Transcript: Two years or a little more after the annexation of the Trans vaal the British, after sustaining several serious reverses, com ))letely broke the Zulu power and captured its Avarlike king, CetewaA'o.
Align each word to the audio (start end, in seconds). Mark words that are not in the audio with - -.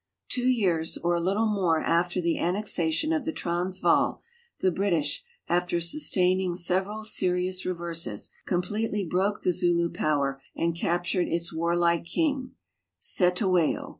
Two 0.29 0.47
years 0.47 0.97
or 0.97 1.13
a 1.13 1.19
little 1.21 1.45
more 1.45 1.79
after 1.79 2.19
the 2.19 2.39
annexation 2.39 3.13
of 3.13 3.23
the 3.23 3.31
Trans 3.31 3.77
vaal 3.77 4.23
the 4.59 4.71
British, 4.71 5.23
after 5.47 5.79
sustaining 5.79 6.55
several 6.55 7.03
serious 7.03 7.67
reverses, 7.67 8.31
com 8.47 8.63
))letely 8.63 9.07
broke 9.07 9.43
the 9.43 9.51
Zulu 9.53 9.91
power 9.91 10.41
and 10.55 10.75
captured 10.75 11.27
its 11.27 11.53
Avarlike 11.53 12.05
king, 12.05 12.53
CetewaA'o. 12.99 13.89